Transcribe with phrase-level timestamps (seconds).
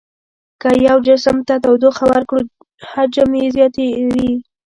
[0.61, 2.41] که یو جسم ته تودوخه ورکړو
[2.91, 4.29] حجم یې زیاتوي.